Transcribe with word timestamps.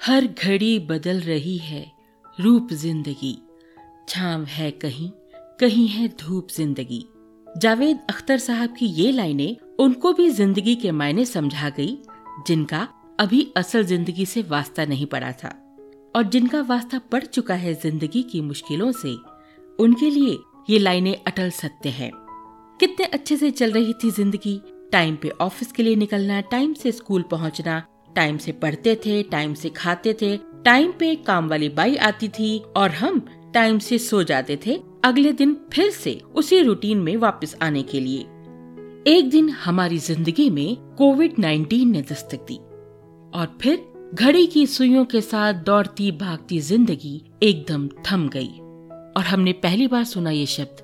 हर 0.00 0.26
घड़ी 0.26 0.78
बदल 0.80 1.18
रही 1.20 1.56
है 1.58 1.84
रूप 2.38 2.72
ज़िंदगी। 2.72 3.36
छाव 4.08 4.44
है 4.44 4.70
कहीं 4.70 5.10
कहीं 5.60 5.86
है 5.88 6.06
धूप 6.20 6.48
ज़िंदगी। 6.50 7.04
जावेद 7.46 7.98
अख्तर 8.10 8.38
साहब 8.38 8.74
की 8.78 8.86
ये 8.86 9.10
लाइनें 9.12 9.56
उनको 9.78 10.12
भी 10.12 10.28
ज़िंदगी 10.30 10.74
के 10.76 10.90
मायने 10.92 11.24
समझा 11.24 11.68
गई, 11.70 11.96
जिनका 12.46 12.86
अभी 13.20 13.46
असल 13.56 13.84
ज़िंदगी 13.84 14.26
से 14.26 14.42
वास्ता 14.42 14.84
नहीं 14.84 15.06
पड़ा 15.06 15.32
था। 15.34 15.48
और 16.16 16.22
जिनका 16.24 16.60
वास्ता 16.62 16.98
पड़ 17.12 17.22
चुका 17.24 17.54
है 17.54 17.74
ज़िंदगी 17.74 18.22
की 18.22 18.40
मुश्किलों 18.40 18.90
से, 18.92 19.16
उनके 19.78 20.10
लिए 20.10 20.38
ये 20.70 20.78
लाइनें 20.78 21.14
अटल 21.16 21.50
सत्य 21.52 21.88
हैं। 21.90 22.10
कितने 22.80 23.06
अच्छे 23.06 23.36
से 23.36 23.50
चल 23.50 23.72
रही 23.72 23.92
थी 23.94 24.10
ज़िंदगी। 24.10 24.60
टाइम 24.92 25.16
पे 25.16 25.28
ऑफ़िस 25.40 25.72
के 25.72 25.82
लिए 25.82 25.96
निकलना, 25.96 26.40
टाइम 26.42 26.74
से 26.74 26.92
स्कूल 26.92 27.22
पहुँचना 27.22 27.82
टाइम 28.16 28.38
से 28.38 28.52
पढ़ते 28.52 28.94
थे 28.96 29.22
टाइम 29.22 29.54
से 29.54 29.68
खाते 29.68 30.12
थे 30.22 30.36
टाइम 30.64 30.92
पे 30.92 31.14
काम 31.16 31.48
वाली 31.48 31.68
बाई 31.68 31.96
आती 31.98 32.28
थी 32.28 32.58
और 32.76 32.90
हम 32.90 33.20
टाइम 33.54 33.78
से 33.78 33.98
सो 33.98 34.22
जाते 34.22 34.58
थे। 34.66 34.78
अगले 35.04 35.32
दिन 35.32 35.56
फिर 35.72 35.90
से 35.90 36.20
उसी 36.34 36.60
रूटीन 36.62 36.98
में 36.98 37.16
वापस 37.16 37.56
आने 37.62 37.82
के 37.82 38.00
लिए। 38.00 38.20
एक 39.08 39.28
दिन 39.30 39.48
हमारी 39.64 39.98
ज़िंदगी 39.98 40.48
में 40.50 40.76
कोविड 40.98 41.34
19 41.34 41.84
ने 41.86 42.02
दस्तक 42.02 42.44
दी 42.48 42.56
और 43.34 43.56
फिर 43.62 43.86
घड़ी 44.14 44.46
की 44.46 44.66
सुइयों 44.66 45.04
के 45.04 45.20
साथ 45.20 45.54
दौड़ती 45.64 46.10
भागती 46.12 46.58
ज़िंदगी 46.60 47.22
एकदम 47.42 47.88
थम 48.06 48.28
गई। 48.28 48.48
और 49.16 49.24
हमने 49.24 49.52
पहली 49.54 49.86
बार 49.86 50.04
सुना 50.04 50.30
ये 50.30 50.46
शब्द 50.46 50.82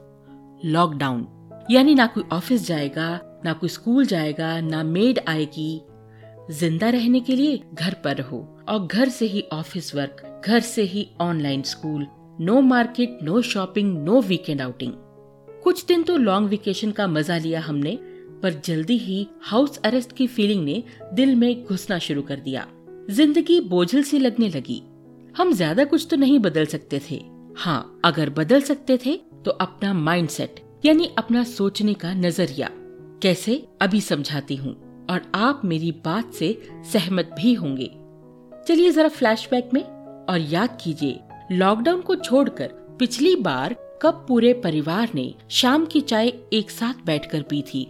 लॉकडाउन 0.64 1.26
यानी 1.70 1.94
ना 1.94 2.06
कोई 2.06 2.24
ऑफ़िस 2.32 2.66
जाएगा, 2.66 3.08
ना 3.44 3.52
कोई 3.52 3.68
स्कूल 3.68 4.06
जाएगा, 4.06 4.60
ना 4.60 4.82
मेड 4.84 5.20
आएगी 5.28 5.80
ज़िंदा 6.50 6.88
रहने 6.90 7.20
के 7.20 7.36
लिए 7.36 7.60
घर 7.74 7.94
पर 8.04 8.16
रहो 8.16 8.38
और 8.68 8.86
घर 8.86 9.08
से 9.08 9.26
ही 9.26 9.42
ऑफ़िस 9.52 9.94
वर्क 9.94 10.42
घर 10.46 10.60
से 10.60 10.82
ही 10.82 11.06
online 11.20 11.62
school 11.62 12.06
no 12.40 12.60
market 12.60 13.18
no 13.22 13.40
shopping 13.42 13.96
no 14.04 14.20
weekend 14.22 14.60
outing 14.62 14.92
कुछ 15.64 15.84
दिन 15.86 16.02
तो 16.02 16.16
लॉन्ग 16.16 16.48
वेकेशन 16.48 16.90
का 16.90 17.06
मज़ा 17.06 17.38
लिया 17.38 17.60
हमने, 17.60 17.96
पर 18.42 18.60
जल्दी 18.64 18.96
ही 18.98 19.26
हाउस 19.42 19.78
अरेस्ट 19.78 20.12
की 20.16 20.26
फीलिंग 20.26 20.64
ने 20.64 20.82
दिल 21.14 21.34
में 21.34 21.64
घुसना 21.64 21.98
शुरू 21.98 22.22
कर 22.22 22.40
दिया। 22.40 22.66
ज़िंदगी 23.10 23.60
बोझल 23.68 24.02
सी 24.02 24.18
लगने 24.18 24.48
लगी। 24.48 24.82
हम 25.36 25.52
ज़्यादा 25.52 25.84
कुछ 25.84 26.06
तो 26.10 26.16
नहीं 26.16 26.38
बदल 26.38 26.66
सकते 26.66 27.00
थे। 27.10 27.20
हाँ 27.56 28.00
अगर 28.04 28.30
बदल 28.30 28.60
सकते 28.62 28.98
थे 29.06 29.16
तो 29.44 29.50
अपना 29.50 29.92
माइंडसेट 29.94 30.60
यानी 30.84 31.10
अपना 31.18 31.44
सोचने 31.44 31.94
का 31.94 32.14
नज़रिया, 32.14 32.70
कैसे, 33.22 33.62
अभी 33.82 34.00
समझाती 34.00 34.56
हूँ। 34.56 34.85
और 35.10 35.32
आप 35.34 35.62
मेरी 35.64 35.92
बात 35.92 36.32
से 36.32 36.62
सहमत 36.92 37.30
भी 37.38 37.54
होंगे। 37.54 37.90
चलिए 38.68 38.90
जरा 38.90 39.08
फ्लैशबैक 39.08 39.70
में 39.74 39.82
और 40.26 40.40
याद 40.40 40.78
कीजिए 40.84 41.20
लॉकडाउन 41.52 42.00
को 42.00 42.16
छोड़कर 42.16 42.66
पिछली 42.98 43.36
बार 43.36 43.76
कब 44.02 44.24
पूरे 44.28 44.52
परिवार 44.52 45.10
ने 45.14 45.34
शाम 45.50 45.86
की 45.86 46.00
चाय 46.00 46.32
एक 46.52 46.70
साथ 46.70 47.06
बैठकर 47.06 47.42
पी 47.42 47.62
थी? 47.62 47.88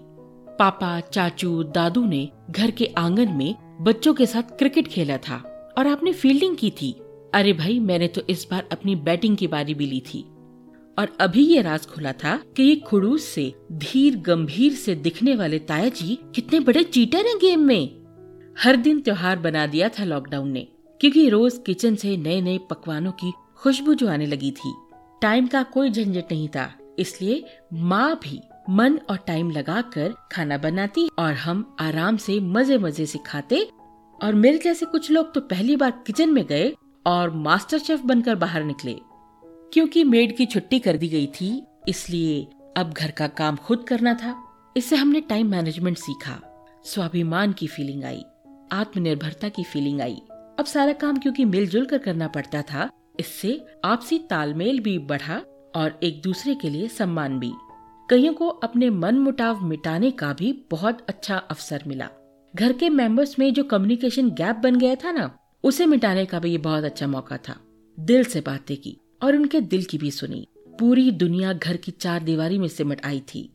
पापा, 0.59 1.01
चाचू, 1.01 1.63
दादू 1.63 2.07
ने 2.07 2.29
घर 2.51 2.71
के 2.71 2.87
आँगन 2.99 3.29
में 3.29 3.55
बच्चों 3.81 4.15
के 4.15 4.27
साथ 4.27 4.43
क्रिकेट 4.43 4.89
खेला 4.89 5.17
था 5.17 5.73
और 5.79 5.87
आपने 5.87 6.13
फील्डिंग 6.13 6.57
की 6.57 6.71
थी। 6.71 6.93
अरे 7.35 7.53
भाई, 7.53 7.79
मैंने 7.79 8.09
तो 8.09 8.23
इस 8.31 8.47
बार 8.51 8.69
अपनी 8.73 8.97
बैटिंग 8.97 9.37
की 9.37 9.47
बारी 9.47 9.75
भी 9.75 9.87
ली 9.87 10.01
थी। 10.01 10.25
और 10.99 11.17
अभी 11.21 11.43
ये 11.45 11.63
राज 11.63 11.87
खुला 11.87 12.13
था 12.15 12.37
कि 12.57 12.63
ये 12.63 12.77
खुड़ूस 12.79 13.25
से, 13.25 13.53
धीर 13.73 14.17
गंभीर 14.19 14.73
से 14.75 14.95
दिखने 14.97 15.35
वाले 15.37 15.59
ताया 15.61 15.89
जी 15.91 16.19
कितने 16.35 16.61
बड़े 16.61 16.83
चीटर 16.85 17.27
हैं 17.27 17.37
गेम 17.39 17.61
में। 17.61 18.05
हर 18.57 18.77
दिन 18.77 19.01
त्योहार 19.01 19.39
बना 19.39 19.67
दिया 19.67 19.89
था 19.89 20.05
लॉकडाउन 20.05 20.51
ने, 20.51 20.67
क्योंकि 21.01 21.29
रोज 21.29 21.61
किचन 21.67 21.95
से 21.95 22.17
नए 22.17 22.41
नए 22.41 22.59
पकवानों 22.71 23.13
की 23.13 23.33
खुशबू 23.57 23.95
जो 23.95 24.09
आने 24.09 24.27
लगी 24.27 24.51
थी। 24.53 24.75
टाइम 25.23 25.47
का 25.47 25.63
कोई 25.65 25.91
झंझट 25.91 26.33
नहीं 26.33 26.49
था, 26.49 26.71
इसलिए 26.99 27.45
माँ 27.73 28.19
भी 28.23 28.41
मन 28.71 28.99
और 29.11 29.17
टाइम 29.27 29.51
लगाकर 29.51 30.15
खाना 30.33 30.59
बनाती 30.59 31.09
और 31.19 31.33
हम 31.35 31.77
आराम 31.81 32.17
से 32.17 32.39
मज़े 32.41 32.79
मज़े 32.79 33.07
से 33.07 33.19
खाते 33.27 33.63
और 34.21 34.35
मेरे 34.35 34.59
जैसे 34.59 34.87
कुछ 34.87 35.11
लोग 35.11 35.33
तो 35.35 35.41
पहली 35.43 35.77
बार 35.77 35.91
किचन 36.07 36.33
में 36.33 36.45
गए 36.47 36.73
और 37.07 37.31
मास्टर 37.33 37.79
शेफ 37.79 38.01
बनकर 38.03 38.35
बाहर 38.35 38.65
निकले। 38.65 38.97
क्योंकि 39.73 40.05
मेड 40.05 40.37
की 40.37 40.47
छुट्टी 40.47 40.79
कर 40.79 40.97
दी 40.97 41.09
गई 41.09 41.27
थी, 41.27 41.63
इसलिए 41.89 42.47
अब 42.77 42.93
घर 42.93 43.11
का 43.11 43.27
काम 43.29 43.57
खुद 43.57 43.85
करना 43.89 44.15
था। 44.15 44.35
इससे 44.77 44.97
हमने 44.97 45.21
टाइम 45.21 45.51
मैनेजमेंट 45.51 45.99
सीखा। 45.99 46.41
स्वाभिमान 46.85 47.53
की 47.53 47.67
फीलिंग 47.67 48.05
आई, 48.05 48.23
आत्मनिर्भरता 48.73 49.49
की 49.49 49.65
फीलिंग 49.65 50.01
आई। 50.01 50.21
अब 50.59 50.65
सारा 50.65 50.93
काम 50.93 51.17
क्योंकि 51.17 51.45
मिलजुल 51.45 51.85
कर 51.85 51.99
करना 51.99 52.29
पड़ता 52.29 52.63
था, 52.63 52.89
इससे 53.21 53.61
आपसी 53.85 54.19
तालमेल 54.19 54.81
भी 54.81 54.99
बढ़ा 54.99 55.41
और 55.77 55.99
एक 56.03 56.21
दूसरे 56.23 56.55
के 56.55 56.71
लिए 56.71 56.89
सम्मान 56.89 57.39
भी। 57.39 57.53
कईयों 58.11 58.33
को 58.35 58.49
अपने 58.49 58.91
मन 58.91 59.19
मुटाव 59.19 59.65
मिटाने 59.65 60.11
का 60.11 60.33
भी 60.33 60.53
बहुत 60.71 61.07
अच्छा 61.09 61.37
अवसर 61.37 61.83
मिला। 61.87 62.09
घर 62.55 62.73
के 62.73 62.89
मेंबर्स 62.89 63.39
में 63.39 63.53
जो 63.55 63.65
कम्युनिकेशन 63.65 64.31
गैप 64.31 64.57
बन 64.57 64.77
गया 64.77 64.95
था 64.95 65.13
ना, 65.13 65.31
उसे 65.65 65.87
मिटाने 65.87 66.25
का 66.27 66.39
भी 66.39 66.51
ये 66.51 66.59
बहुत 66.59 66.85
अच्छा 66.85 67.07
मौका 67.07 67.37
था। 67.39 67.57
दिल 67.99 68.25
से 68.25 68.41
बातें 68.41 68.77
की। 68.77 68.97
और 69.23 69.37
उनके 69.37 69.61
दिल 69.61 69.85
की 69.85 69.99
भी 69.99 70.11
सुनी। 70.11 70.47
पूरी 70.81 71.11
दुनिया 71.11 71.53
घर 71.53 71.77
की 71.77 71.93
चार 71.93 72.23
दीवारी 72.23 72.59
में 72.59 72.69
सिमट 72.69 73.07
आई 73.07 73.21
थी। 73.21 73.51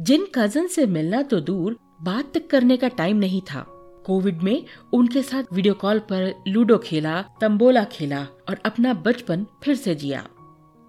जिन 0.00 0.26
कज़न 0.34 0.66
से 0.66 0.86
मिलना 0.86 1.22
तो 1.22 1.40
दूर, 1.40 1.78
बात 2.02 2.34
तक 2.34 2.46
करने 2.46 2.76
का 2.76 2.88
टाइम 2.88 3.16
नहीं 3.16 3.40
था। 3.40 3.66
कोविड 4.06 4.42
में 4.42 4.64
उनके 4.92 5.22
साथ 5.22 5.42
वीडियो 5.52 5.74
कॉल 5.74 5.98
पर 5.98 6.34
लूडो 6.48 6.78
खेला, 6.78 7.22
तंबोला 7.40 7.84
खेला 7.84 8.22
और 8.22 8.58
अपना 8.64 8.94
बचपन 8.94 9.46
फिर 9.62 9.74
से 9.74 9.94
जिया। 9.94 10.28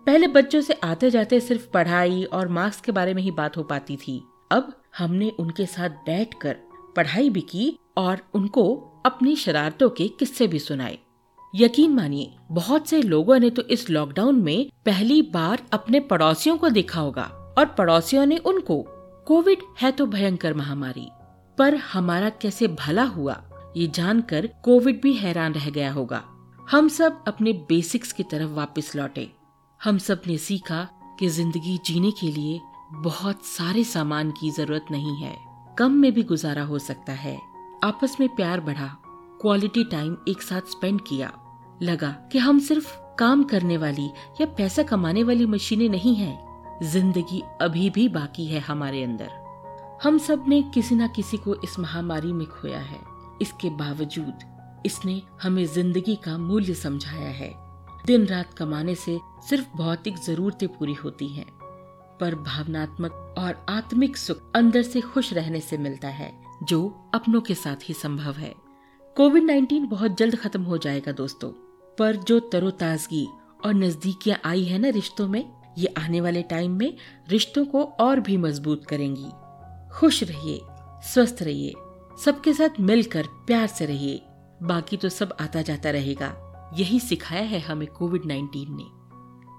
पहले 0.06 0.28
बच्चों 0.28 0.62
से 0.62 0.74
आते 0.74 1.10
जाते 1.10 1.40
सिर्फ़ 1.40 1.68
पढ़ाई 1.68 2.24
और 2.24 2.48
मार्क्स 2.48 2.82
के 2.82 2.92
बारे 2.92 3.14
में 3.14 3.24
ही 3.24 3.32
बात 3.32 3.58
हो 3.58 3.64
पाती 3.64 3.96
थी। 3.96 4.24
अब 4.52 4.82
हमने 4.98 5.30
उनके 5.30 5.66
साथ 5.66 5.90
बैठकर 5.90 6.58
पढ़ाई 6.96 7.30
भी 7.30 7.42
की 7.42 7.80
और 7.98 8.20
उनको 8.34 8.76
अपनी 9.06 9.36
शरारतों 9.36 9.90
के 9.90 10.08
किस्से 10.08 10.48
भी 10.48 10.60
सुनाए। 10.60 10.98
यकीन 11.59 11.94
मानिए, 11.94 12.29
बहुत 12.51 12.88
से 12.88 13.01
लोगों 13.01 13.38
ने 13.40 13.50
तो 13.50 13.62
इस 13.62 13.90
लॉकडाउन 13.90 14.41
में 14.44 14.69
पहली 14.85 15.22
बार 15.34 15.62
अपने 15.73 16.00
पड़ोसियों 16.00 16.57
को 16.57 16.69
देखा 16.69 17.00
होगा 17.00 17.23
और 17.57 17.66
पड़ोसियों 17.66 18.25
ने 18.25 18.38
उनको 18.38 18.81
कोविड 19.28 19.59
है 19.81 19.91
तो 19.91 20.06
भयंकर 20.06 20.53
महामारी। 20.53 21.07
पर 21.57 21.75
हमारा 21.75 22.29
कैसे 22.31 22.68
भला 22.68 23.03
हुआ, 23.03 23.41
ये 23.78 23.88
जानकर 23.88 24.47
कोविड 24.63 25.01
भी 25.01 25.13
हैरान 25.13 25.53
रह 25.53 25.69
गया 25.69 25.91
होगा। 25.94 26.23
हम 26.68 26.88
सब 26.90 27.23
अपने 27.28 27.53
बेसिक्स 27.69 28.12
की 28.12 28.24
तरफ़ 28.24 28.51
वापस 28.51 28.91
लौटे। 28.95 29.28
हम 29.81 29.97
सबने 29.97 30.38
सीखा 30.38 30.88
कि 31.19 31.28
ज़िंदगी 31.29 31.78
जीने 31.85 32.12
के 32.12 32.31
लिए 32.31 32.59
बहुत 33.03 33.45
सारे 33.45 33.84
सामान 33.85 34.31
की 34.31 34.51
ज़रूरत 34.51 34.85
नहीं 34.91 35.16
है। 35.16 35.35
कम 35.78 35.91
में 35.91 36.12
भी 36.12 36.24
गुजारा 36.25 36.63
हो 36.63 36.79
सकता 36.81 37.13
है। 37.16 37.38
आपस 37.84 38.18
में 38.19 38.29
प्यार 38.35 38.59
बढ़ा 38.59 38.95
क्वालिटी 39.41 39.84
टाइम 39.84 40.18
एक 40.28 40.41
साथ 40.41 40.62
स्पेंड 40.62 41.01
किया। 41.01 41.34
लगा 41.82 42.10
कि 42.32 42.40
हम 42.40 42.60
सिर्फ़ 42.60 42.96
काम 43.20 43.44
करने 43.44 43.78
वाली 43.78 44.06
या 44.42 44.46
पैसा 44.48 44.84
कमाने 44.84 45.24
वाली 45.24 45.46
मशीनें 45.46 45.90
नहीं 45.90 46.16
हैं। 46.16 46.80
ज़िंदगी 46.84 47.42
अभी 47.62 47.90
भी 47.90 48.08
बाकी 48.10 48.46
है 48.46 48.60
हमारे 48.60 49.04
अंदर। 49.04 49.30
हम 50.04 50.18
सबने 50.18 50.62
किसी 50.64 50.96
न 50.96 51.08
किसी 51.08 51.38
को 51.38 51.56
इस 51.56 51.80
महामारी 51.80 52.34
में 52.34 52.46
खोया 52.48 52.80
है। 52.80 53.00
इसके 53.42 53.70
बावजूद 53.70 54.44
इसने 54.86 55.22
हमें 55.42 55.66
ज़िंदगी 55.66 56.16
का 56.16 56.38
मूल्य 56.38 56.74
समझाया 56.74 57.30
है। 57.30 57.54
दिन 58.06 58.26
रात 58.26 58.54
कमाने 58.54 58.96
से 58.96 59.20
सिर्फ़ 59.50 59.78
भौतिक 59.78 60.18
जरूरतें 60.18 60.68
पूरी 60.70 60.94
होती 60.94 61.28
हैं, 61.28 61.46
पर 62.20 62.36
भावनात्मक 62.36 63.36
और 63.38 63.66
आत्मिक 63.70 64.18
सुख 64.18 64.52
अंदर 64.56 64.82
से 64.82 65.02
खुश 65.02 65.34
रहने 65.34 65.60
से 65.60 65.78
मिलता 65.78 66.08
है 66.08 66.32
जो 66.64 66.88
अपनों 67.14 67.42
के 67.42 67.56
साथ 67.56 67.90
ही 67.90 67.94
संभव 67.94 68.34
है। 68.34 68.54
कोविड 69.16 69.44
19 69.44 69.86
बहुत 69.86 70.18
जल्द 70.18 70.36
खत्म 70.36 70.62
हो 70.63 70.78
जाएगा 70.78 71.12
दोस्तों। 71.12 71.51
पर 72.00 72.16
जो 72.18 72.40
तरोताजगी 72.40 73.28
और 73.66 73.74
नजदीकियाँ 73.74 74.40
आई 74.46 74.64
है 74.64 74.78
ना 74.78 74.90
रिश्तों 74.90 75.28
में, 75.28 75.44
ये 75.78 75.94
आने 75.98 76.22
वाले 76.22 76.42
टाइम 76.42 76.72
में 76.72 76.98
रिश्तों 77.30 77.66
को 77.66 77.84
और 77.84 78.20
भी 78.20 78.38
मज़बूत 78.38 78.86
करेंगी। 78.86 79.30
खुश 79.94 80.24
रहिए, 80.24 80.60
स्वस्थ 81.04 81.38
रहिए, 81.42 81.74
सबके 82.26 82.54
साथ 82.54 82.80
मिलकर 82.80 83.28
प्यार 83.48 83.68
से 83.68 83.86
रहिए, 83.86 84.22
बाकी 84.64 84.98
तो 84.98 85.10
सब 85.10 85.36
आता 85.42 85.62
जाता 85.62 85.90
रहेगा। 85.90 86.34
यही 86.78 87.00
सिखाया 87.00 87.42
है 87.42 87.60
हमें 87.60 87.88
कोविड 87.88 88.22
19 88.22 88.68
ने। 88.70 88.86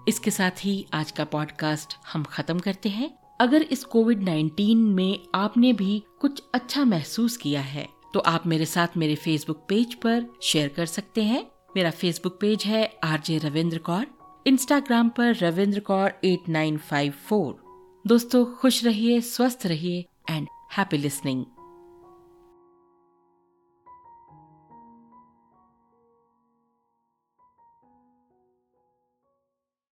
इसके 0.08 0.30
साथ 0.30 0.64
ही 0.64 0.86
आज 0.92 1.10
का 1.10 1.24
पॉडकास्ट 1.24 1.96
हम 2.12 2.24
खत्म 2.24 2.58
करते 2.58 2.88
हैं। 2.88 3.10
अगर 3.40 3.62
इस 3.62 3.84
कोविड 3.84 4.22
19 4.22 4.76
में 4.76 5.18
आपने 5.34 5.72
भी 5.72 6.02
कुछ 6.20 6.42
अच्छा 6.54 6.84
महसूस 6.84 7.36
किया 7.36 7.60
है 7.60 7.88
तो 8.14 8.20
आप 8.20 8.46
मेरे 8.46 8.64
साथ 8.64 8.96
मेरे 8.96 9.14
फेसबुक 9.14 9.64
पेज 9.68 9.94
पर 9.94 10.26
शेयर 10.42 10.68
कर 10.68 10.86
सकते 10.86 11.22
हैं। 11.22 11.46
मेरा 11.76 11.90
फेसबुक 11.90 12.38
पेज 12.40 12.62
है 12.64 12.98
आरजे 13.04 13.38
रविंद्र 13.38 13.78
कौर 13.78 14.06
इंस्टाग्राम 14.46 15.08
पर 15.08 15.36
Ravindra 15.36 15.80
Kaur 15.80 16.12
eight 16.24 16.48
nine 16.48 16.78
five 16.78 17.12
four 17.12 17.62
दोस्तों, 18.06 18.44
खुश 18.44 18.84
रहिए, 18.84 19.20
स्वस्थ 19.20 19.66
रहिए 19.66 20.04
एंड 20.30 20.48
हैप्पी 20.76 20.96
लिसनिंग 20.96 21.44